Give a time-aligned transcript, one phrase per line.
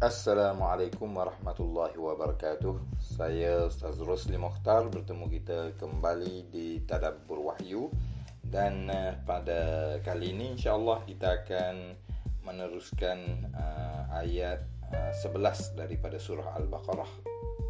[0.00, 2.72] Assalamualaikum warahmatullahi wabarakatuh.
[3.04, 4.88] Saya Ustaz Rosli Mokhtar.
[4.88, 7.92] Bertemu kita kembali di Tadabbur Wahyu.
[8.40, 12.00] Dan uh, pada kali ini insyaAllah kita akan
[12.48, 17.20] meneruskan uh, ayat uh, 11 daripada surah Al-Baqarah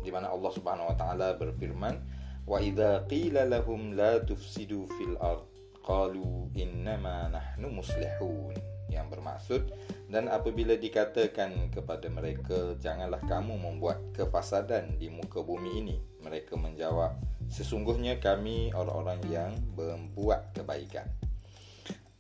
[0.06, 1.98] Di mana Allah subhanahu wa ta'ala berfirman
[2.46, 5.50] Wa idha qila lahum la tufsidu fil ard
[5.82, 8.54] Qalu innama nahnu muslihun.
[8.86, 9.62] Yang bermaksud
[10.10, 17.14] dan apabila dikatakan kepada mereka janganlah kamu membuat kefasadan di muka bumi ini mereka menjawab
[17.46, 21.06] sesungguhnya kami orang-orang yang membuat kebaikan.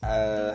[0.00, 0.54] Uh,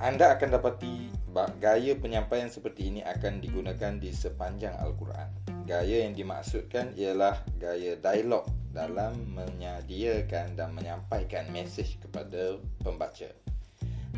[0.00, 1.12] anda akan dapati
[1.60, 5.30] gaya penyampaian seperti ini akan digunakan di sepanjang al-Quran.
[5.68, 13.47] Gaya yang dimaksudkan ialah gaya dialog dalam menyediakan dan menyampaikan mesej kepada pembaca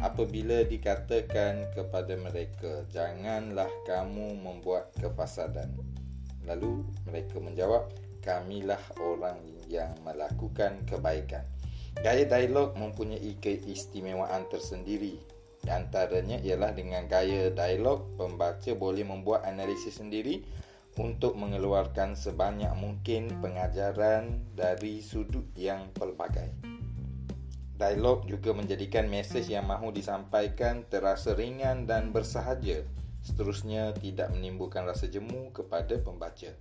[0.01, 5.69] apabila dikatakan kepada mereka janganlah kamu membuat kefasadan.
[6.49, 7.93] Lalu mereka menjawab
[8.25, 9.37] kamilah orang
[9.69, 11.45] yang melakukan kebaikan.
[12.01, 15.21] Gaya dialog mempunyai keistimewaan tersendiri.
[15.61, 20.41] Di antaranya ialah dengan gaya dialog pembaca boleh membuat analisis sendiri
[20.97, 26.80] untuk mengeluarkan sebanyak mungkin pengajaran dari sudut yang pelbagai
[27.81, 32.85] Dialog juga menjadikan mesej yang mahu disampaikan terasa ringan dan bersahaja.
[33.25, 36.53] Seterusnya tidak menimbulkan rasa jemu kepada pembaca.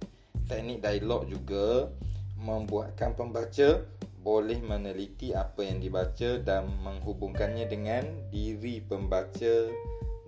[0.47, 1.91] Teknik dialog juga
[2.39, 3.83] membuatkan pembaca
[4.23, 9.67] boleh meneliti apa yang dibaca dan menghubungkannya dengan diri pembaca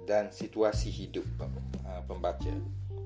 [0.04, 1.24] dan situasi hidup
[1.88, 2.52] uh, pembaca.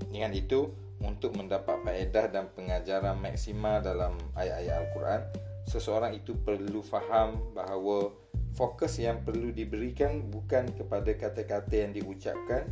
[0.09, 0.73] Dengan itu,
[1.06, 5.22] untuk mendapat faedah dan pengajaran maksimal dalam ayat-ayat Al-Quran,
[5.66, 8.13] seseorang itu perlu faham bahawa
[8.55, 12.69] fokus yang perlu diberikan bukan kepada kata-kata yang diucapkan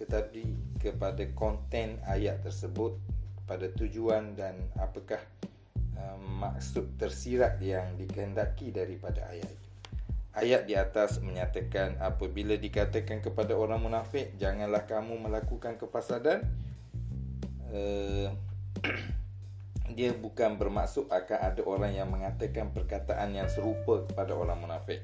[0.00, 2.96] tetapi kepada konten ayat tersebut
[3.44, 5.20] pada tujuan dan apakah
[6.00, 9.68] um, maksud tersirat yang dikehendaki daripada ayat itu.
[10.30, 16.46] Ayat di atas menyatakan apabila dikatakan kepada orang munafik janganlah kamu melakukan kepasadan
[17.74, 18.30] uh,
[19.94, 25.02] dia bukan bermaksud akan ada orang yang mengatakan perkataan yang serupa kepada orang munafik.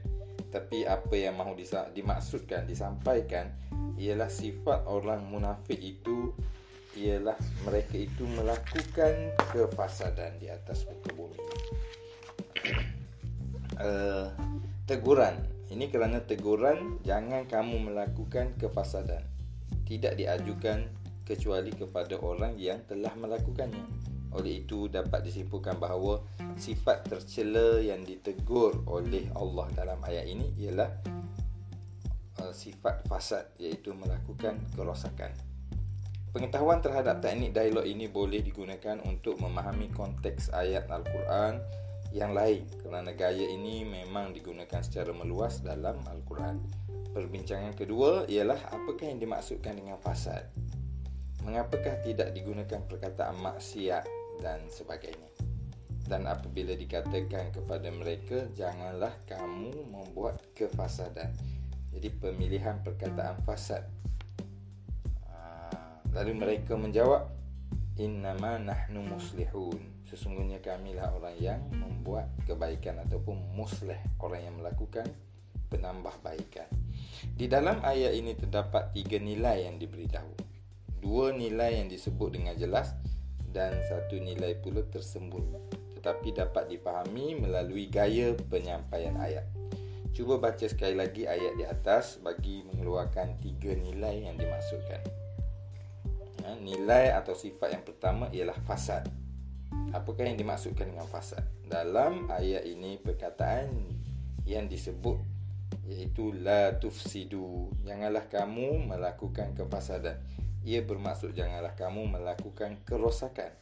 [0.51, 1.59] Tapi apa yang mahu
[1.93, 3.53] dimaksudkan, disampaikan
[3.97, 6.33] ialah sifat orang munafik itu
[6.97, 7.37] ialah
[7.69, 11.39] mereka itu melakukan kefasadan di atas muka bumi.
[13.77, 14.33] uh,
[14.89, 15.37] teguran.
[15.67, 19.27] Ini kerana teguran jangan kamu melakukan kefasadan.
[19.85, 20.89] Tidak diajukan
[21.27, 24.16] kecuali kepada orang yang telah melakukannya.
[24.37, 26.21] Oleh itu dapat disimpulkan bahawa
[26.61, 30.93] sifat tercela yang ditegur oleh Allah dalam ayat ini ialah
[32.45, 35.33] uh, sifat fasad iaitu melakukan kerosakan.
[36.37, 41.65] Pengetahuan terhadap teknik dialog ini boleh digunakan untuk memahami konteks ayat Al-Quran
[42.13, 46.61] yang lain kerana gaya ini memang digunakan secara meluas dalam Al-Quran.
[47.17, 50.45] Perbincangan kedua ialah apakah yang dimaksudkan dengan fasad?
[51.41, 54.05] Mengapakah tidak digunakan perkataan maksiat
[54.41, 55.31] dan sebagainya.
[56.07, 61.35] Dan apabila dikatakan kepada mereka janganlah kamu membuat kefasadan.
[61.91, 63.83] Jadi pemilihan perkataan fasad.
[65.27, 67.27] Ah, lalu mereka menjawab
[67.99, 69.83] innama nahnu muslihun.
[70.07, 75.11] Sesungguhnya kamilah orang yang membuat kebaikan ataupun muslih, orang yang melakukan
[75.67, 76.71] penambahbaikan.
[77.35, 80.33] Di dalam ayat ini terdapat tiga nilai yang diberitahu.
[81.03, 82.95] Dua nilai yang disebut dengan jelas
[83.57, 89.43] dan satu nilai pula tersembunyi tetapi dapat dipahami melalui gaya penyampaian ayat.
[90.15, 95.03] Cuba baca sekali lagi ayat di atas bagi mengeluarkan tiga nilai yang dimaksudkan.
[96.47, 99.03] Ha, nilai atau sifat yang pertama ialah fasad.
[99.91, 101.43] Apakah yang dimaksudkan dengan fasad?
[101.67, 103.75] Dalam ayat ini perkataan
[104.47, 105.19] yang disebut
[105.91, 107.75] iaitu la tufsidu.
[107.83, 110.23] Janganlah kamu melakukan kefasadan
[110.67, 113.55] ia bermaksud janganlah kamu melakukan kerosakan.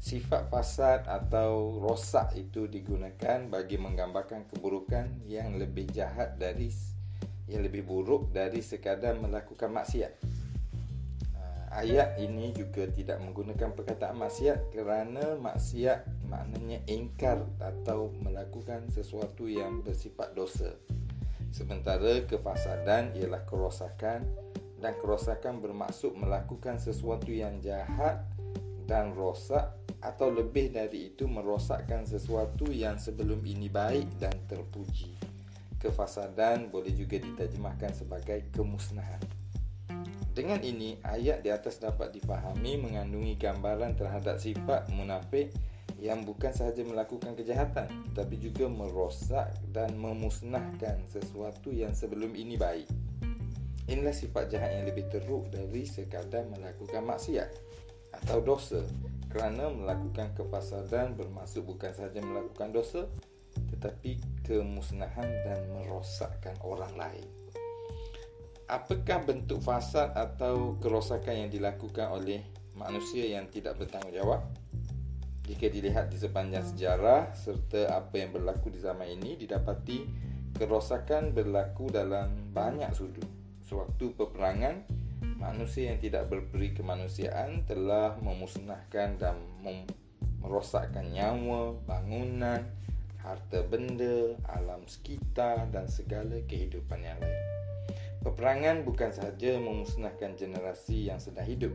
[0.00, 6.72] Sifat fasad atau rosak itu digunakan bagi menggambarkan keburukan yang lebih jahat dari
[7.52, 10.12] yang lebih buruk dari sekadar melakukan maksiat.
[11.36, 19.44] Ah, ayat ini juga tidak menggunakan perkataan maksiat kerana maksiat maknanya ingkar atau melakukan sesuatu
[19.52, 20.72] yang bersifat dosa.
[21.52, 24.45] Sementara kefasadan ialah kerosakan
[24.80, 28.24] dan kerosakan bermaksud melakukan sesuatu yang jahat
[28.84, 29.72] dan rosak
[30.04, 35.16] atau lebih dari itu merosakkan sesuatu yang sebelum ini baik dan terpuji.
[35.80, 39.20] Kefasadan boleh juga diterjemahkan sebagai kemusnahan.
[40.36, 45.48] Dengan ini, ayat di atas dapat dipahami mengandungi gambaran terhadap sifat munafik
[45.96, 52.88] yang bukan sahaja melakukan kejahatan tetapi juga merosak dan memusnahkan sesuatu yang sebelum ini baik.
[53.86, 57.50] Inilah sifat jahat yang lebih teruk dari sekadar melakukan maksiat
[58.22, 58.82] atau dosa
[59.30, 63.04] kerana melakukan kefasadan bermaksud bukan sahaja melakukan dosa
[63.72, 67.28] tetapi kemusnahan dan merosakkan orang lain
[68.66, 72.42] apakah bentuk fasad atau kerosakan yang dilakukan oleh
[72.74, 74.42] manusia yang tidak bertanggungjawab?
[75.46, 80.02] Jika dilihat di sepanjang sejarah serta apa yang berlaku di zaman ini, didapati
[80.58, 83.35] kerosakan berlaku dalam banyak sudut.
[83.66, 84.86] Sewaktu peperangan,
[85.42, 89.42] manusia yang tidak berperi kemanusiaan telah memusnahkan dan
[90.38, 92.62] merosakkan nyawa, bangunan,
[93.18, 97.42] harta benda, alam sekitar dan segala kehidupan yang lain.
[98.22, 101.70] Peperangan bukan sahaja memusnahkan generasi yang sedang hidup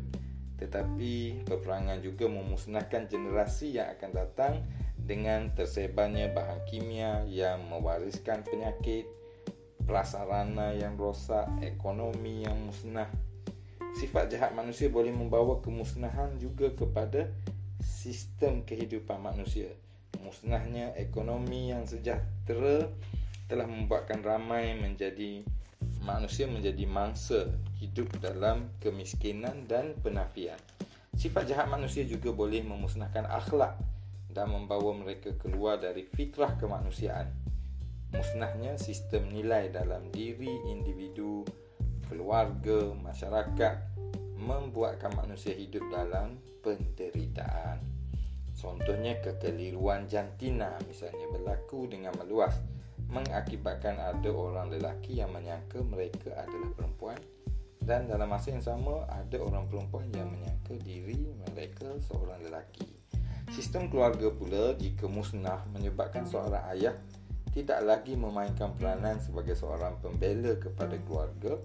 [0.59, 4.53] Tetapi peperangan juga memusnahkan generasi yang akan datang
[4.99, 9.07] Dengan tersebarnya bahan kimia yang mewariskan penyakit
[9.91, 13.11] Prasarana yang rosak, ekonomi yang musnah
[13.99, 17.27] Sifat jahat manusia boleh membawa kemusnahan juga kepada
[17.83, 19.67] sistem kehidupan manusia
[20.23, 22.87] Musnahnya ekonomi yang sejahtera
[23.51, 25.43] telah membuatkan ramai menjadi
[26.07, 27.51] manusia menjadi mangsa
[27.83, 30.55] hidup dalam kemiskinan dan penafian.
[31.19, 33.75] Sifat jahat manusia juga boleh memusnahkan akhlak
[34.31, 37.40] dan membawa mereka keluar dari fitrah kemanusiaan.
[38.11, 41.47] Musnahnya sistem nilai dalam diri individu,
[42.11, 43.75] keluarga, masyarakat
[44.35, 47.79] membuatkan manusia hidup dalam penderitaan.
[48.51, 52.59] Contohnya kekeliruan jantina misalnya berlaku dengan meluas
[53.11, 57.19] mengakibatkan ada orang lelaki yang menyangka mereka adalah perempuan
[57.81, 62.85] dan dalam masa yang sama ada orang perempuan yang menyangka diri mereka seorang lelaki.
[63.51, 66.95] Sistem keluarga pula jika musnah menyebabkan seorang ayah
[67.51, 71.59] tidak lagi memainkan peranan sebagai seorang pembela kepada keluarga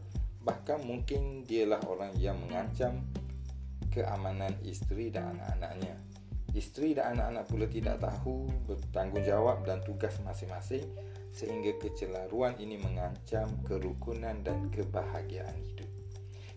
[0.47, 3.03] bahkan mungkin dialah orang yang mengancam
[3.91, 5.99] keamanan isteri dan anak-anaknya.
[6.55, 10.87] Isteri dan anak-anak pula tidak tahu bertanggungjawab dan tugas masing-masing
[11.35, 15.91] sehingga kecelaruan ini mengancam kerukunan dan kebahagiaan hidup.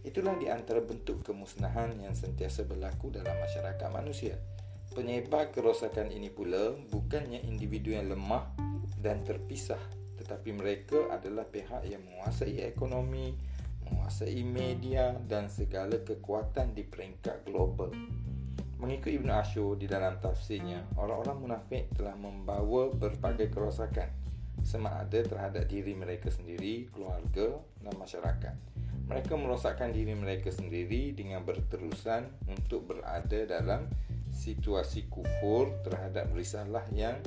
[0.08, 4.40] Itulah di antara bentuk kemusnahan yang sentiasa berlaku dalam masyarakat manusia.
[4.90, 8.50] Penyebar kerosakan ini pula bukannya individu yang lemah
[9.00, 9.80] dan terpisah
[10.20, 13.32] tetapi mereka adalah pihak yang menguasai ekonomi,
[13.88, 17.90] menguasai media dan segala kekuatan di peringkat global.
[18.80, 24.08] Mengikut Ibn Ashur di dalam tafsirnya, orang-orang munafik telah membawa berbagai kerosakan
[24.64, 28.56] sama ada terhadap diri mereka sendiri, keluarga dan masyarakat.
[29.08, 33.90] Mereka merosakkan diri mereka sendiri dengan berterusan untuk berada dalam
[34.40, 37.20] situasi kufur terhadap risalah yang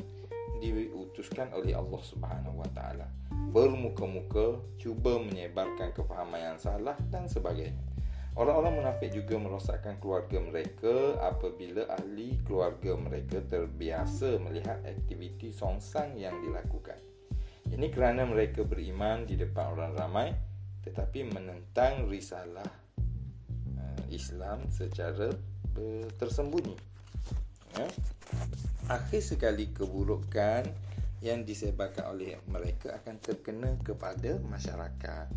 [0.65, 3.07] diutuskan oleh Allah Subhanahu Wa Taala.
[3.53, 7.93] Bermuka-muka cuba menyebarkan kefahaman yang salah dan sebagainya.
[8.33, 16.33] Orang-orang munafik juga merosakkan keluarga mereka apabila ahli keluarga mereka terbiasa melihat aktiviti songsang yang
[16.41, 16.97] dilakukan.
[17.69, 20.33] Ini kerana mereka beriman di depan orang ramai
[20.81, 22.67] tetapi menentang risalah
[23.77, 25.29] uh, Islam secara
[26.17, 26.92] tersembunyi.
[27.79, 27.89] Ya.
[28.91, 30.69] Akhir sekali keburukan
[31.23, 35.31] yang disebarkan oleh mereka akan terkena kepada masyarakat.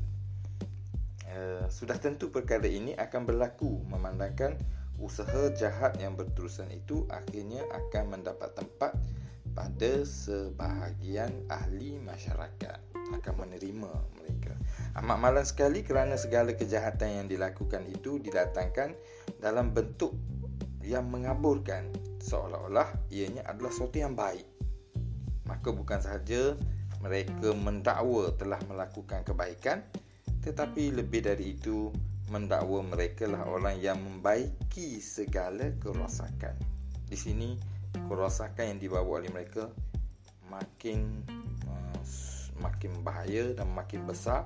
[1.25, 4.57] Uh, sudah tentu perkara ini akan berlaku memandangkan
[4.97, 8.95] usaha jahat yang berterusan itu akhirnya akan mendapat tempat
[9.55, 12.79] pada sebahagian ahli masyarakat
[13.15, 14.53] akan menerima mereka.
[14.99, 18.97] Amat malas sekali kerana segala kejahatan yang dilakukan itu didatangkan
[19.39, 20.17] dalam bentuk
[20.81, 21.87] yang mengaburkan
[22.25, 24.45] seolah-olah ianya adalah sesuatu yang baik.
[25.45, 26.57] Maka bukan sahaja
[27.05, 29.85] mereka mendakwa telah melakukan kebaikan
[30.41, 31.89] tetapi lebih dari itu
[32.29, 36.53] mendakwa mereka lah orang yang membaiki segala kerosakan.
[37.05, 37.57] Di sini
[38.09, 39.69] kerosakan yang dibawa oleh mereka
[40.49, 41.25] makin
[41.65, 42.01] uh,
[42.61, 44.45] makin bahaya dan makin besar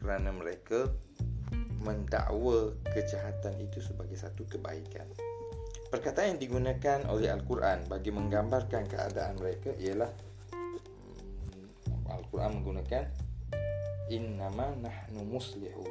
[0.00, 0.88] kerana mereka
[1.84, 5.04] mendakwa kejahatan itu sebagai satu kebaikan.
[5.86, 10.10] Perkataan yang digunakan oleh Al-Quran bagi menggambarkan keadaan mereka ialah
[10.52, 13.04] hmm, Al-Quran menggunakan
[14.10, 15.90] Innama nahnu muslihun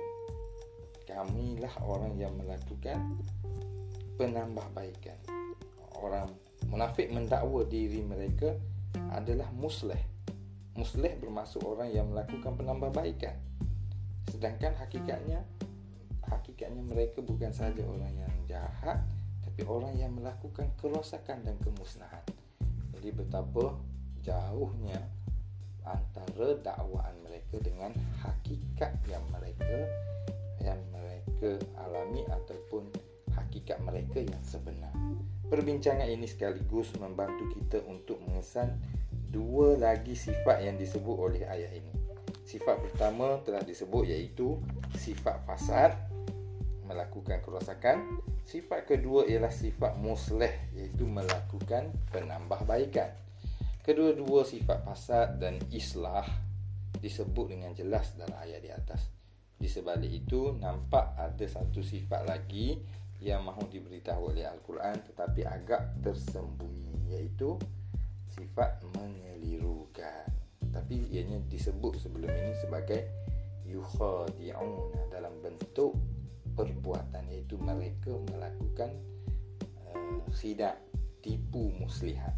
[1.07, 3.19] Kamilah orang yang melakukan
[4.19, 5.19] penambahbaikan
[5.95, 6.31] Orang
[6.65, 8.57] Munafik mendakwa diri mereka
[9.13, 9.99] adalah musleh.
[10.75, 13.37] Musleh bermaksud orang yang melakukan penambahbaikan.
[14.33, 15.45] Sedangkan hakikatnya
[16.25, 18.97] hakikatnya mereka bukan saja orang yang jahat
[19.55, 22.27] tapi orang yang melakukan kerosakan dan kemusnahan.
[22.91, 23.71] Jadi betapa
[24.19, 24.99] jauhnya
[25.87, 29.87] antara dakwaan mereka dengan hakikat yang mereka
[30.59, 32.91] yang mereka alami ataupun
[33.31, 34.91] hakikat mereka yang sebenar.
[35.47, 38.75] Perbincangan ini sekaligus membantu kita untuk mengesan
[39.31, 41.95] dua lagi sifat yang disebut oleh ayat ini.
[42.43, 44.59] Sifat pertama telah disebut iaitu
[44.99, 45.95] sifat fasad
[46.85, 48.21] melakukan kerosakan.
[48.45, 53.09] Sifat kedua ialah sifat musleh iaitu melakukan penambahbaikan.
[53.81, 56.25] Kedua-dua sifat fasad dan islah
[57.01, 59.01] disebut dengan jelas dalam ayat di atas.
[59.57, 62.77] Di sebalik itu nampak ada satu sifat lagi
[63.21, 67.57] yang mahu diberitahu oleh Al-Quran tetapi agak tersembunyi iaitu
[68.33, 70.27] sifat mengelirukan.
[70.69, 73.05] Tapi ianya disebut sebelum ini sebagai
[73.65, 75.95] yukhadi'un dalam bentuk
[76.55, 78.95] perbuatan iaitu mereka melakukan
[79.91, 80.79] uh, khidak
[81.19, 82.33] tipu muslihat.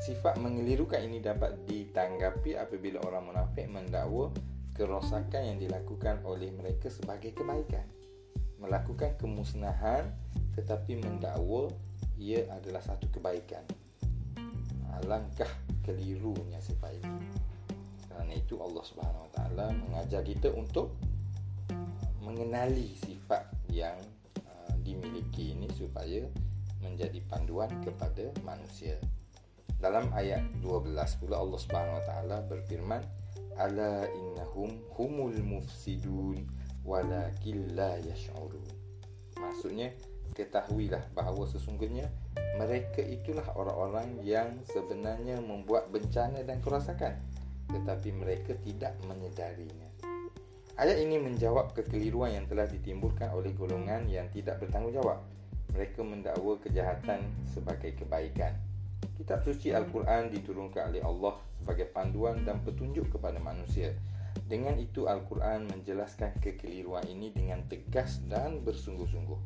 [0.00, 4.32] Sifat mengelirukan ini dapat ditanggapi apabila orang munafik mendakwa
[4.72, 7.84] kerosakan yang dilakukan oleh mereka sebagai kebaikan.
[8.56, 10.08] Melakukan kemusnahan
[10.56, 11.68] tetapi mendakwa
[12.16, 13.64] ia adalah satu kebaikan.
[15.00, 15.48] Alangkah
[15.84, 17.28] kelirunya sifat ini.
[18.08, 20.96] Kerana itu Allah Subhanahu Wa Taala mengajar kita untuk
[22.20, 23.96] mengenali sifat yang
[24.44, 26.24] uh, dimiliki ini supaya
[26.80, 28.96] menjadi panduan kepada manusia.
[29.80, 33.02] Dalam ayat 12 pula Allah Subhanahu Wa Taala berfirman
[33.56, 36.44] ala innahum humul mufsidun
[36.84, 38.64] walakin la yash'urun.
[39.40, 39.92] Maksudnya
[40.36, 42.08] ketahuilah bahawa sesungguhnya
[42.56, 47.18] mereka itulah orang-orang yang sebenarnya membuat bencana dan kerosakan
[47.70, 49.89] tetapi mereka tidak menyedarinya
[50.80, 55.20] ayat ini menjawab kekeliruan yang telah ditimbulkan oleh golongan yang tidak bertanggungjawab
[55.76, 58.56] mereka mendakwa kejahatan sebagai kebaikan
[59.20, 63.92] Kitab suci Al-Quran diturunkan oleh Allah sebagai panduan dan petunjuk kepada manusia.
[64.48, 69.36] Dengan itu Al-Quran menjelaskan kekeliruan ini dengan tegas dan bersungguh-sungguh.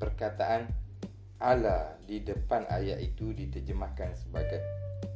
[0.00, 0.72] Perkataan
[1.40, 4.60] ala di depan ayat itu diterjemahkan sebagai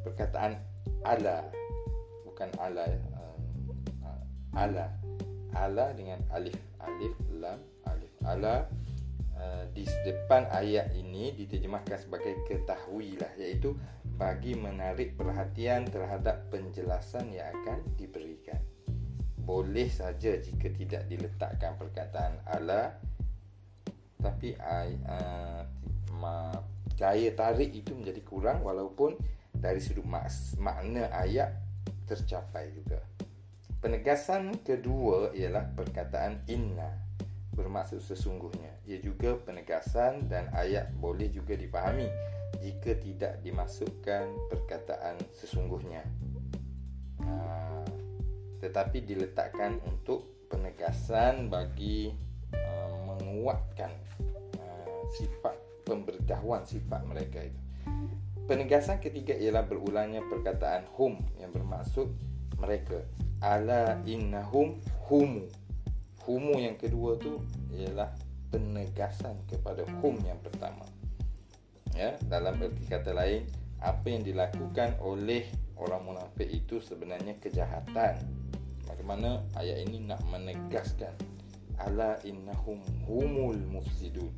[0.04, 0.60] perkataan
[1.04, 1.48] ala
[2.28, 3.00] bukan ala ya.
[3.16, 3.40] Uh,
[4.52, 4.92] ala
[5.54, 8.66] ala dengan alif alif lam alif ala
[9.38, 13.74] uh, di depan ayat ini diterjemahkan sebagai ketahuilah iaitu
[14.14, 18.62] bagi menarik perhatian terhadap penjelasan yang akan diberikan.
[19.44, 22.96] Boleh saja jika tidak diletakkan perkataan ala
[24.24, 25.66] tapi uh,
[26.96, 29.18] gaya tarik itu menjadi kurang walaupun
[29.52, 31.52] dari sudut mak- makna ayat
[32.08, 33.00] tercapai juga.
[33.84, 36.88] Penegasan kedua ialah perkataan inna
[37.52, 38.80] bermaksud sesungguhnya.
[38.88, 42.08] Ia juga penegasan dan ayat boleh juga dipahami
[42.64, 46.00] jika tidak dimasukkan perkataan sesungguhnya.
[47.28, 47.84] Ha,
[48.64, 52.08] tetapi diletakkan untuk penegasan bagi
[52.56, 53.92] uh, menguatkan
[54.64, 57.60] uh, sifat pemberitahuan sifat mereka itu.
[58.48, 62.08] Penegasan ketiga ialah berulangnya perkataan hum yang bermaksud
[62.58, 62.98] mereka.
[63.44, 65.44] Ala innahum humu.
[66.24, 67.44] Humu yang kedua tu
[67.74, 68.08] ialah
[68.48, 70.86] penegasan kepada hum yang pertama.
[71.92, 73.44] Ya dalam erti kata lain
[73.84, 75.44] apa yang dilakukan oleh
[75.76, 78.18] orang munafik itu sebenarnya kejahatan.
[78.88, 81.12] Bagaimana ayat ini nak menegaskan?
[81.76, 84.30] Ala innahum humul mufsidun.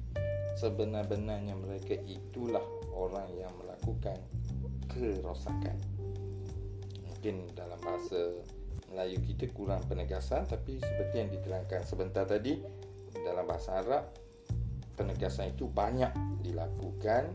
[0.56, 2.64] Sebenar-benarnya mereka itulah
[2.96, 4.16] orang yang melakukan
[4.88, 5.76] kerosakan
[7.16, 8.44] mungkin dalam bahasa
[8.92, 12.60] Melayu kita kurang penegasan tapi seperti yang diterangkan sebentar tadi
[13.24, 14.12] dalam bahasa Arab
[15.00, 16.12] penegasan itu banyak
[16.44, 17.32] dilakukan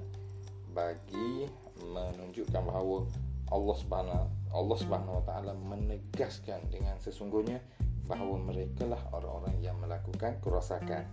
[0.78, 1.50] bagi
[1.82, 3.10] menunjukkan bahawa
[3.50, 7.58] Allah Subhanahu Allah Subhanahu Wa Taala menegaskan dengan sesungguhnya
[8.06, 11.10] bahawa mereka lah orang-orang yang melakukan kerosakan.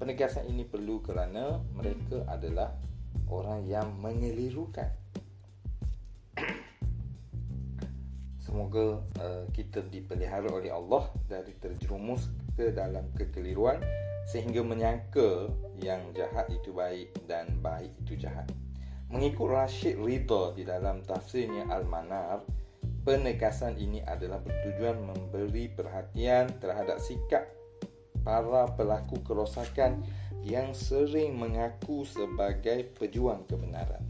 [0.00, 2.72] Penegasan ini perlu kerana mereka adalah
[3.28, 4.88] orang yang mengelirukan.
[8.46, 13.82] Semoga uh, kita dipelihara oleh Allah dari terjerumus ke dalam kekeliruan
[14.30, 15.50] sehingga menyangka
[15.82, 18.46] yang jahat itu baik dan baik itu jahat.
[19.10, 22.46] Mengikut Rashid Ridha di dalam tafsirnya Al-Manar,
[23.02, 27.50] penegasan ini adalah bertujuan memberi perhatian terhadap sikap
[28.22, 30.06] para pelaku kerosakan
[30.46, 34.02] yang sering mengaku sebagai pejuang kebenaran.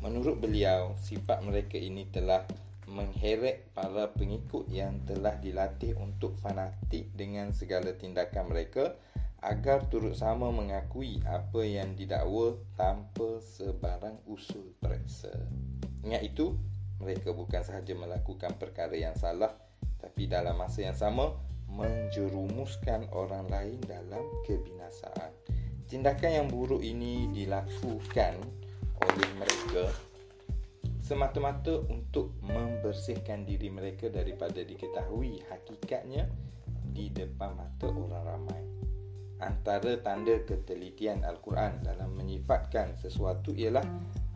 [0.00, 2.44] Menurut beliau, sifat mereka ini telah
[2.90, 8.98] mengheret para pengikut yang telah dilatih untuk fanatik dengan segala tindakan mereka
[9.40, 15.32] agar turut sama mengakui apa yang didakwa tanpa sebarang usul periksa.
[16.04, 16.58] Ingat itu,
[17.00, 19.54] mereka bukan sahaja melakukan perkara yang salah
[20.02, 21.32] tapi dalam masa yang sama
[21.70, 25.32] menjerumuskan orang lain dalam kebinasaan.
[25.88, 28.34] Tindakan yang buruk ini dilakukan
[29.00, 30.09] oleh mereka
[31.10, 36.30] semata-mata untuk membersihkan diri mereka daripada diketahui hakikatnya
[36.94, 38.62] di depan mata orang ramai.
[39.42, 43.82] Antara tanda ketelitian Al-Quran dalam menyifatkan sesuatu ialah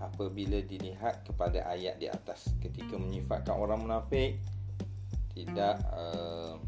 [0.03, 2.51] apabila dilihat kepada ayat di atas.
[2.59, 4.43] Ketika menyifatkan orang munafik,
[5.31, 6.59] tidak uh,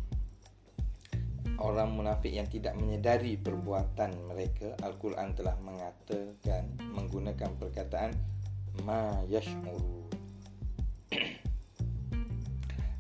[1.59, 8.36] orang munafik yang tidak menyedari perbuatan mereka, Al-Quran telah mengatakan menggunakan perkataan
[8.85, 10.11] ma yash'uru.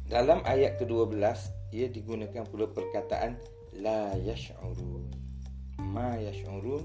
[0.06, 1.18] Dalam ayat ke-12
[1.74, 3.36] ia digunakan pula perkataan
[3.82, 5.26] la yash'uru
[5.82, 6.84] ma yash'urun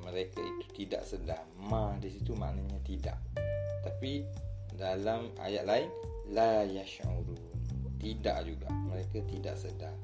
[0.00, 1.42] mereka itu tidak sedar.
[1.56, 3.18] Ma di situ maknanya tidak.
[3.86, 4.26] Tapi
[4.74, 5.88] dalam ayat lain
[6.32, 7.38] la yash'urun
[8.00, 8.68] tidak juga.
[8.90, 9.94] Mereka tidak sedar.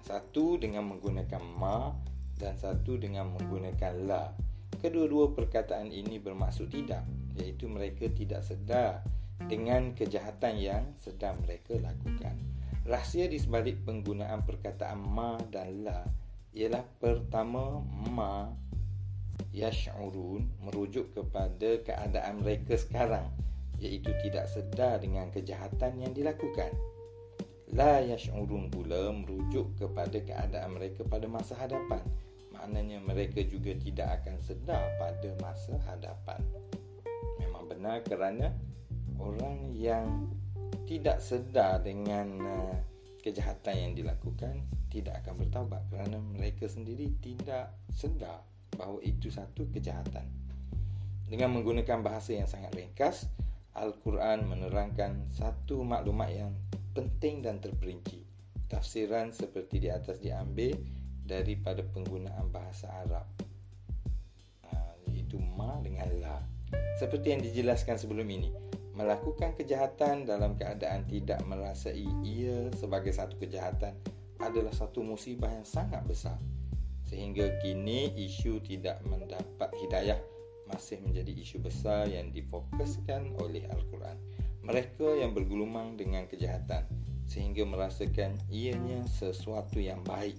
[0.00, 1.92] Satu dengan menggunakan ma
[2.40, 4.32] dan satu dengan menggunakan la
[4.80, 7.04] kedua-dua perkataan ini bermaksud tidak
[7.36, 9.04] iaitu mereka tidak sedar
[9.44, 12.36] dengan kejahatan yang sedang mereka lakukan.
[12.88, 16.00] Rahsia di sebalik penggunaan perkataan ma dan la
[16.56, 18.48] ialah pertama ma
[19.52, 23.28] yash'urun merujuk kepada keadaan mereka sekarang
[23.80, 26.72] iaitu tidak sedar dengan kejahatan yang dilakukan.
[27.76, 32.02] La yash'urun pula merujuk kepada keadaan mereka pada masa hadapan
[32.60, 36.44] maknanya mereka juga tidak akan sedar pada masa hadapan
[37.40, 38.52] memang benar kerana
[39.16, 40.28] orang yang
[40.84, 42.76] tidak sedar dengan uh,
[43.24, 44.60] kejahatan yang dilakukan
[44.92, 48.44] tidak akan bertaubat kerana mereka sendiri tidak sedar
[48.74, 50.26] bahawa itu satu kejahatan.
[51.30, 53.30] Dengan menggunakan bahasa yang sangat ringkas,
[53.78, 56.50] Al-Quran menerangkan satu maklumat yang
[56.90, 58.26] penting dan terperinci.
[58.66, 60.74] Tafsiran seperti di atas diambil
[61.30, 63.26] daripada penggunaan bahasa Arab.
[64.66, 64.74] Ha,
[65.06, 66.42] iaitu ma dengan la.
[66.98, 68.50] Seperti yang dijelaskan sebelum ini,
[68.98, 73.94] melakukan kejahatan dalam keadaan tidak merasai ia sebagai satu kejahatan
[74.42, 76.36] adalah satu musibah yang sangat besar
[77.10, 80.22] sehingga kini isu tidak mendapat hidayah
[80.70, 84.14] masih menjadi isu besar yang difokuskan oleh Al-Quran.
[84.62, 86.86] Mereka yang bergulumang dengan kejahatan
[87.26, 90.38] sehingga merasakan ianya sesuatu yang baik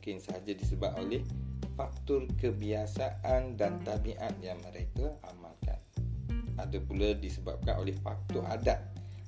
[0.00, 1.20] mungkin sahaja disebab oleh
[1.76, 5.76] faktor kebiasaan dan tabiat yang mereka amalkan.
[6.56, 8.80] Ada pula disebabkan oleh faktor adat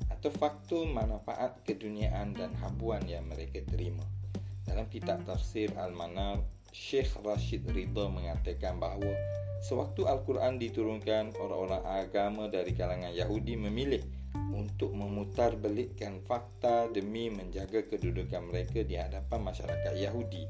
[0.09, 4.01] atau faktor manfaat keduniaan dan habuan yang mereka terima.
[4.65, 6.41] Dalam kitab tafsir Al-Manar,
[6.73, 9.13] Syekh Rashid Ridha mengatakan bahawa
[9.69, 14.01] sewaktu Al-Quran diturunkan, orang-orang agama dari kalangan Yahudi memilih
[14.53, 20.45] untuk memutar belikkan fakta demi menjaga kedudukan mereka di hadapan masyarakat Yahudi.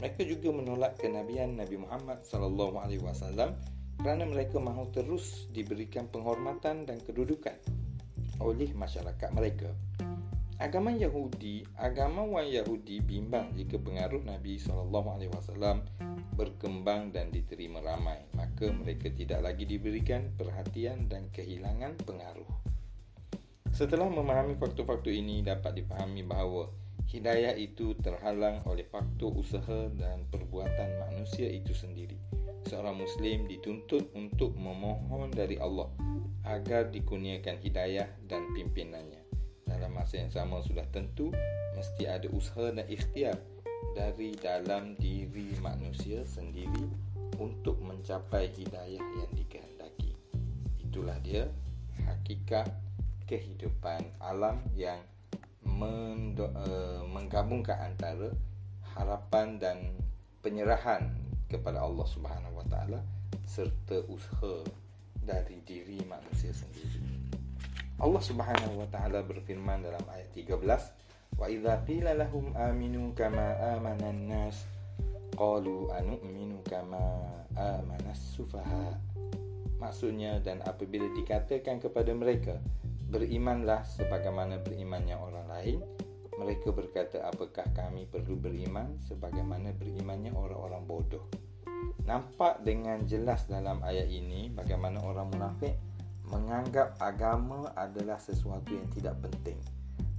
[0.00, 3.58] Mereka juga menolak kenabian Nabi Muhammad sallallahu alaihi wasallam
[4.00, 7.52] kerana mereka mahu terus diberikan penghormatan dan kedudukan
[8.40, 9.68] oleh masyarakat mereka.
[10.60, 15.80] Agama Yahudi, agama orang Yahudi bimbang jika pengaruh Nabi SAW
[16.36, 22.48] berkembang dan diterima ramai, maka mereka tidak lagi diberikan perhatian dan kehilangan pengaruh.
[23.80, 26.68] Setelah memahami faktor-faktor ini dapat dipahami bahawa
[27.08, 32.20] hidayah itu terhalang oleh faktor usaha dan perbuatan manusia itu sendiri.
[32.68, 35.88] Seorang Muslim dituntut untuk memohon dari Allah
[36.44, 39.24] agar dikurniakan hidayah dan pimpinannya.
[39.64, 41.32] Dalam masa yang sama sudah tentu
[41.72, 43.40] mesti ada usaha dan ikhtiar
[43.96, 46.84] dari dalam diri manusia sendiri
[47.40, 50.12] untuk mencapai hidayah yang dikehendaki.
[50.84, 51.48] Itulah dia
[52.04, 52.68] hakikat
[53.30, 54.98] kehidupan alam yang
[55.62, 58.34] mendo- uh, menggabungkan antara
[58.98, 59.78] harapan dan
[60.42, 61.14] penyerahan
[61.46, 63.00] kepada Allah Subhanahu Wa Taala
[63.46, 64.66] serta usaha
[65.22, 67.02] dari diri manusia sendiri.
[68.00, 70.88] Allah Subhanahu wa taala berfirman dalam ayat 13,
[71.36, 74.64] "Wa idza qila lahum aminu kama amana an-nas
[75.36, 76.96] qalu anu'minu kama
[77.52, 78.96] amana as-sufaha."
[79.76, 82.56] Maksudnya dan apabila dikatakan kepada mereka,
[83.10, 85.78] berimanlah sebagaimana berimannya orang lain,
[86.38, 91.26] mereka berkata, apakah kami perlu beriman sebagaimana berimannya orang-orang bodoh?
[92.06, 95.76] Nampak dengan jelas dalam ayat ini bagaimana orang munafik
[96.30, 99.58] menganggap agama adalah sesuatu yang tidak penting.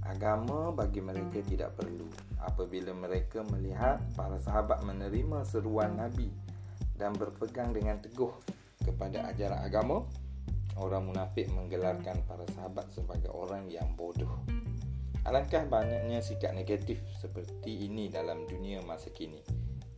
[0.04, 2.06] Agama bagi mereka tidak perlu
[2.42, 6.28] apabila mereka melihat para sahabat menerima seruan Nabi
[6.98, 8.30] dan berpegang dengan teguh
[8.82, 10.04] kepada ajaran agama,
[10.78, 14.30] orang munafik menggelarkan para sahabat sebagai orang yang bodoh.
[15.22, 19.38] Alangkah banyaknya sikap negatif seperti ini dalam dunia masa kini.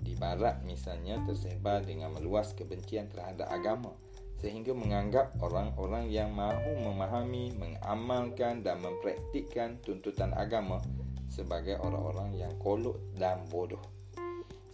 [0.05, 3.97] Di barat misalnya tersebar dengan meluas kebencian terhadap agama
[4.45, 10.85] sehingga menganggap orang-orang yang mahu memahami, mengamalkan dan mempraktikkan tuntutan agama
[11.33, 13.93] sebagai orang-orang yang kolot dan bodoh.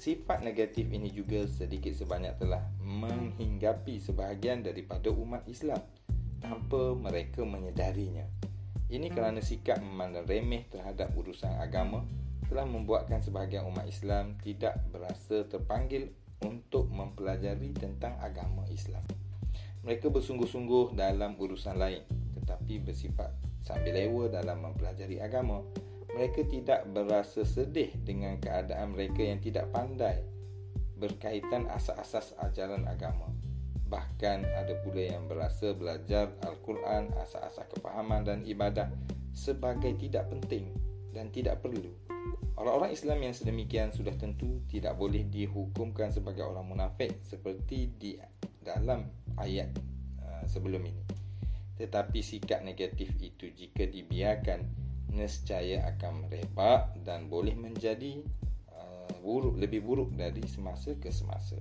[0.01, 5.77] Sifat negatif ini juga sedikit sebanyak telah menghinggapi sebahagian daripada umat Islam
[6.41, 8.25] tanpa mereka menyedarinya.
[8.89, 12.01] Ini kerana sikap memandang remeh terhadap urusan agama
[12.49, 16.09] telah membuatkan sebahagian umat Islam tidak berasa terpanggil
[16.49, 19.05] untuk mempelajari tentang agama Islam.
[19.85, 22.09] Mereka bersungguh-sungguh dalam urusan lain
[22.41, 25.61] tetapi bersifat sambil lewa dalam mempelajari agama.
[26.19, 30.27] Mereka tidak berasa sedih dengan keadaan mereka yang tidak pandai
[31.01, 33.31] berkaitan asas-asas ajaran agama.
[33.91, 38.87] Bahkan ada pula yang berasa belajar Al-Quran, asas-asas kepahaman dan ibadah
[39.35, 40.71] sebagai tidak penting
[41.11, 41.91] dan tidak perlu.
[42.61, 48.21] Orang-orang Islam yang sedemikian sudah tentu tidak boleh dihukumkan sebagai orang munafik seperti di
[48.61, 49.09] dalam
[49.41, 49.73] ayat
[50.21, 51.03] uh, sebelum ini.
[51.81, 58.23] Tetapi sikap negatif itu jika dibiarkan nescaya akan merebak dan boleh menjadi
[58.71, 61.59] uh, buruk lebih buruk dari semasa ke semasa.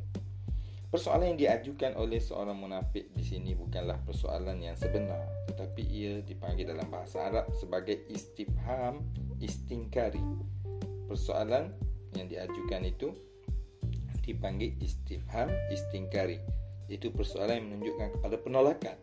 [0.90, 5.22] Persoalan yang diajukan oleh seorang munafik di sini bukanlah persoalan yang sebenar
[5.54, 9.06] tetapi ia dipanggil dalam bahasa Arab sebagai istifham
[9.38, 10.22] istingkari.
[11.06, 11.74] Persoalan
[12.18, 13.14] yang diajukan itu
[14.26, 16.42] dipanggil istifham istingkari.
[16.90, 18.98] Itu persoalan yang menunjukkan kepada penolakan.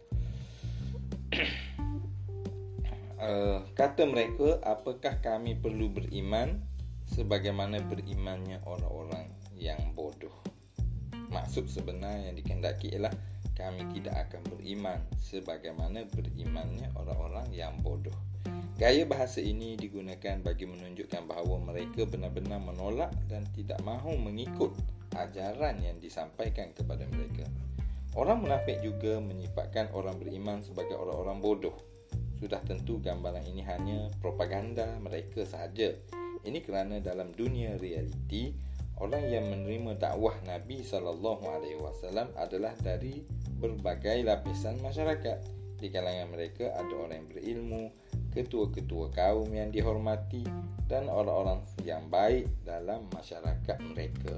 [3.20, 6.61] uh, kata mereka, apakah kami perlu beriman
[7.09, 10.33] sebagaimana berimannya orang-orang yang bodoh?
[11.33, 13.12] Maksud sebenar yang dikehendaki ialah
[13.57, 18.14] kami tidak akan beriman sebagaimana berimannya orang-orang yang bodoh.
[18.76, 24.76] Gaya bahasa ini digunakan bagi menunjukkan bahawa mereka benar-benar menolak dan tidak mahu mengikut
[25.16, 27.48] ajaran yang disampaikan kepada mereka.
[28.12, 31.76] Orang munafik juga menyifatkan orang beriman sebagai orang-orang bodoh.
[32.37, 35.96] Sudah tentu gambaran ini hanya propaganda mereka sahaja.
[36.44, 38.53] Ini kerana dalam dunia realiti,
[39.01, 43.25] orang yang menerima dakwah Nabi sallallahu alaihi wasallam adalah dari
[43.57, 45.42] berbagai lapisan masyarakat.
[45.77, 47.85] Di kalangan mereka ada orang yang berilmu,
[48.33, 50.44] ketua-ketua kaum yang dihormati
[50.88, 54.37] dan orang-orang yang baik dalam masyarakat mereka.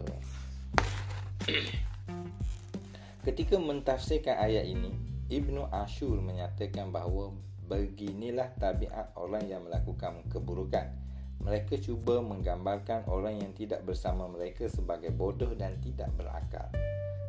[3.26, 4.94] Ketika mentafsirkan ayat ini,
[5.28, 7.36] Ibnu Ashur menyatakan bahawa
[7.68, 15.14] beginilah tabiat orang yang melakukan keburukan mereka cuba menggambarkan orang yang tidak bersama mereka sebagai
[15.14, 16.66] bodoh dan tidak berakal.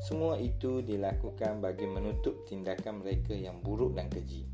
[0.01, 4.47] Semua itu dilakukan bagi menutup tindakan mereka yang buruk dan keji.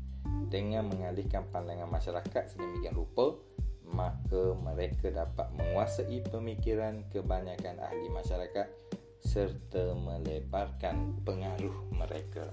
[0.52, 3.38] Dengan mengalihkan pandangan masyarakat sedemikian rupa,
[3.86, 8.66] maka mereka dapat menguasai pemikiran kebanyakan ahli masyarakat
[9.22, 12.50] serta melebarkan pengaruh mereka.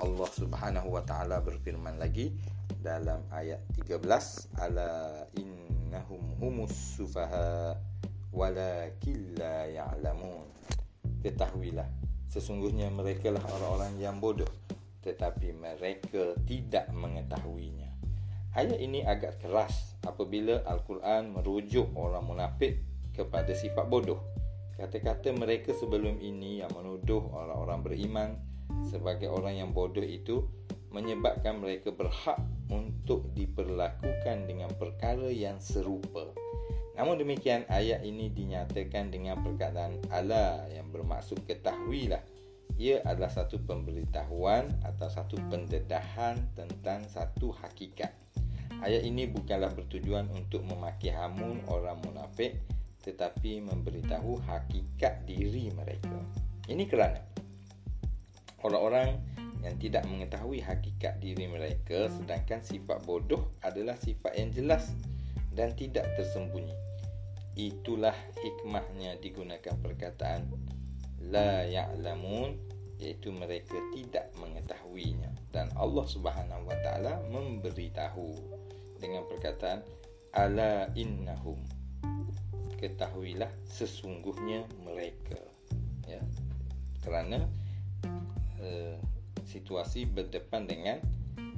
[0.00, 2.34] Allah Subhanahu wa taala berfirman lagi,
[2.84, 4.00] dalam ayat 13
[4.60, 7.78] ala innahum humus sufaha
[8.34, 10.44] walakin la ya'lamun.
[11.24, 11.88] Ketahuilah
[12.28, 14.50] sesungguhnya mereka lah orang-orang yang bodoh
[15.04, 17.92] tetapi mereka tidak mengetahuinya.
[18.56, 22.80] Ayat ini agak keras apabila al-Quran merujuk orang munafik
[23.12, 24.20] kepada sifat bodoh.
[24.74, 28.30] Kata-kata mereka sebelum ini yang menuduh orang-orang beriman
[28.88, 30.46] sebagai orang yang bodoh itu
[30.94, 32.38] menyebabkan mereka berhak
[32.70, 36.30] untuk diperlakukan dengan perkara yang serupa.
[36.94, 42.22] Namun demikian ayat ini dinyatakan dengan perkataan ala yang bermaksud ketahuilah.
[42.78, 48.14] Ia adalah satu pemberitahuan atau satu pendedahan tentang satu hakikat.
[48.82, 52.58] Ayat ini bukanlah bertujuan untuk memaki hamun orang munafik
[53.04, 56.16] tetapi memberitahu hakikat diri mereka.
[56.64, 57.20] Ini kerana
[58.64, 59.20] orang-orang
[59.64, 64.92] yang tidak mengetahui hakikat diri mereka sedangkan sifat bodoh adalah sifat yang jelas
[65.56, 66.74] dan tidak tersembunyi.
[67.54, 70.50] Itulah hikmahnya digunakan perkataan
[71.30, 72.58] la ya'lamun
[73.00, 75.32] iaitu mereka tidak mengetahuinya.
[75.54, 78.28] Dan Allah Subhanahu wa taala memberitahu
[78.98, 79.80] dengan perkataan
[80.34, 81.56] ala innahum.
[82.76, 85.40] Ketahuilah sesungguhnya mereka.
[86.04, 86.20] Ya.
[87.00, 87.48] Kerana
[88.64, 88.96] uh,
[89.44, 90.98] situasi berdepan dengan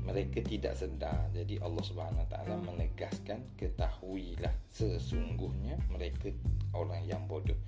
[0.06, 1.26] mereka tidak sedar.
[1.34, 6.30] Jadi Allah Subhanahu Taala menegaskan ketahuilah sesungguhnya mereka
[6.74, 7.58] orang yang bodoh.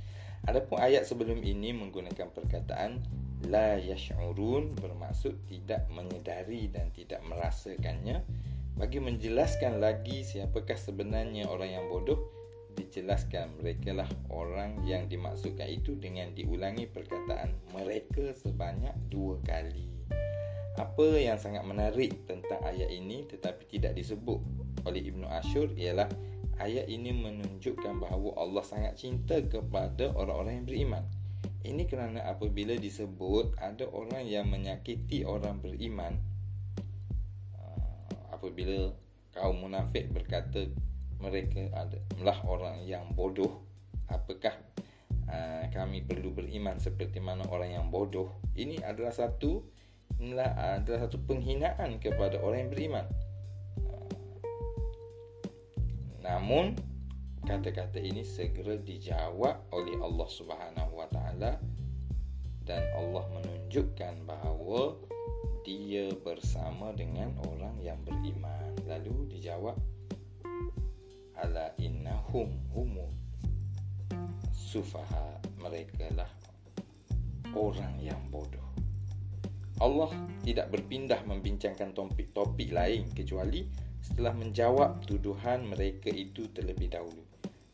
[0.46, 3.02] Adapun ayat sebelum ini menggunakan perkataan
[3.50, 8.22] la yash'urun bermaksud tidak menyedari dan tidak merasakannya
[8.78, 12.37] bagi menjelaskan lagi siapakah sebenarnya orang yang bodoh
[12.78, 19.98] dijelaskan mereka lah orang yang dimaksudkan itu dengan diulangi perkataan mereka sebanyak dua kali
[20.78, 24.38] apa yang sangat menarik tentang ayat ini tetapi tidak disebut
[24.86, 26.06] oleh Ibnu Ashur ialah
[26.62, 31.04] ayat ini menunjukkan bahawa Allah sangat cinta kepada orang-orang yang beriman.
[31.66, 36.18] Ini kerana apabila disebut ada orang yang menyakiti orang beriman
[37.58, 38.94] uh, apabila
[39.34, 40.70] kaum munafik berkata
[41.18, 43.62] mereka adalah orang yang bodoh
[44.08, 44.54] apakah
[45.28, 49.62] uh, kami perlu beriman seperti mana orang yang bodoh ini adalah satu
[50.18, 53.06] inilah adalah satu penghinaan kepada orang yang beriman.
[56.18, 56.74] Namun
[57.46, 61.52] kata-kata ini segera dijawab oleh Allah Subhanahu Wa Taala
[62.66, 64.98] dan Allah menunjukkan bahawa
[65.64, 68.74] dia bersama dengan orang yang beriman.
[68.84, 69.78] Lalu dijawab
[71.38, 73.06] ala innahum humu
[74.50, 76.30] sufaha mereka lah
[77.54, 78.62] orang yang bodoh.
[79.78, 80.10] Allah
[80.42, 83.64] tidak berpindah membincangkan topik-topik lain kecuali
[84.02, 87.22] setelah menjawab tuduhan mereka itu terlebih dahulu.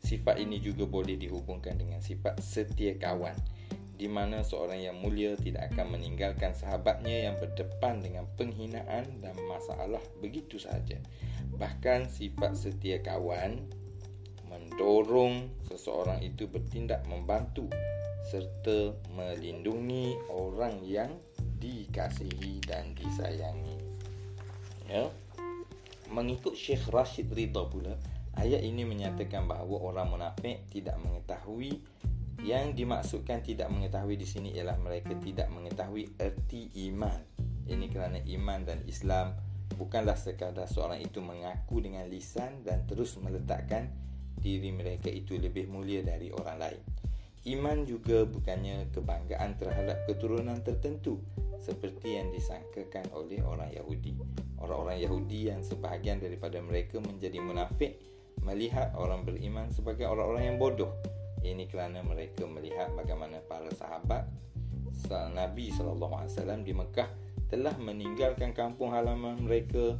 [0.05, 3.33] Sifat ini juga boleh dihubungkan dengan sifat setia kawan
[3.95, 10.03] di mana seorang yang mulia tidak akan meninggalkan sahabatnya yang berdepan dengan penghinaan dan masalah
[10.19, 10.99] begitu sahaja.
[11.55, 13.63] Bahkan sifat setia kawan
[14.51, 17.71] mendorong seseorang itu bertindak membantu
[18.27, 21.11] serta melindungi orang yang
[21.63, 23.79] dikasihi dan disayangi.
[24.91, 25.07] Ya.
[26.05, 27.97] Mengikut Syekh Rashid Ridha pula,
[28.37, 31.81] ayat ini menyatakan bahawa orang munafik tidak mengetahui
[32.43, 37.21] yang dimaksudkan tidak mengetahui di sini ialah mereka tidak mengetahui erti iman.
[37.65, 39.37] Ini kerana iman dan Islam
[39.79, 43.91] bukanlah sekadar seorang itu mengaku dengan lisan dan terus meletakkan
[44.35, 46.81] diri mereka itu lebih mulia dari orang lain.
[47.45, 51.21] Iman juga bukannya kebanggaan terhadap keturunan tertentu
[51.61, 54.17] seperti yang disangkakan oleh orang Yahudi.
[54.57, 58.01] Orang-orang Yahudi yang sebahagian daripada mereka menjadi munafik
[58.41, 60.89] melihat orang beriman sebagai orang-orang yang bodoh.
[61.45, 64.25] Ini kerana mereka melihat bagaimana para sahabat
[65.37, 67.05] Nabi SAW di Mekah
[67.45, 69.93] telah meninggalkan kampung halaman mereka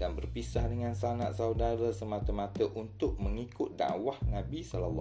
[0.00, 4.96] dan berpisah dengan sanak saudara semata-mata untuk mengikut dakwah Nabi SAW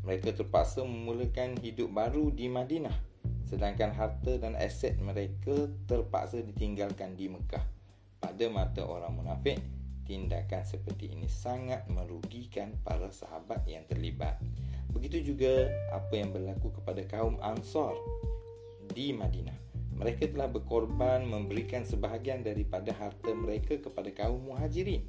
[0.00, 7.28] mereka terpaksa memulakan hidup baru di Madinah sedangkan harta dan aset mereka terpaksa ditinggalkan di
[7.28, 7.62] Mekah.
[8.18, 9.60] Pada mata orang munafik,
[10.04, 14.38] tindakan seperti ini sangat merugikan para sahabat yang terlibat.
[14.92, 17.96] Begitu juga apa yang berlaku kepada kaum Ansar
[18.92, 19.56] di Madinah.
[19.94, 25.02] Mereka telah berkorban memberikan sebahagian daripada harta mereka kepada kaum Muhajirin.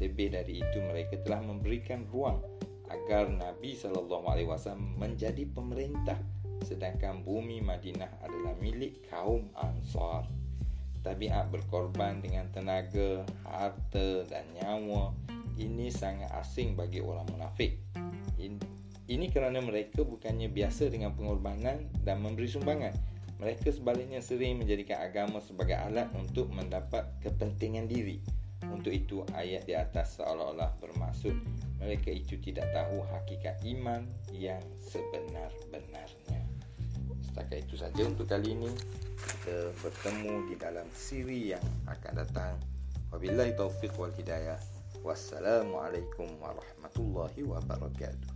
[0.00, 2.40] Lebih dari itu mereka telah memberikan ruang
[2.92, 4.20] agar Nabi SAW
[5.00, 6.20] menjadi pemerintah
[6.62, 10.41] sedangkan bumi Madinah adalah milik kaum Ansar.
[11.02, 15.10] Tabiat berkorban dengan tenaga, harta dan nyawa
[15.58, 17.78] ini sangat asing bagi orang munafik.
[19.12, 22.94] Ini kerana mereka bukannya biasa dengan pengorbanan dan memberi sumbangan.
[23.42, 28.22] Mereka sebaliknya sering menjadikan agama sebagai alat untuk mendapat kepentingan diri.
[28.70, 31.34] Untuk itu ayat di atas seolah-olah bermaksud
[31.82, 36.41] mereka itu tidak tahu hakikat iman yang sebenar-benarnya.
[37.32, 38.68] Setakat itu saja untuk kali ini.
[39.24, 42.60] Kita bertemu di dalam siri yang akan datang.
[43.08, 44.60] Wabillahi taufiq wal hidayah.
[45.00, 48.28] Wassalamualaikum warahmatullahi wabarakatuh.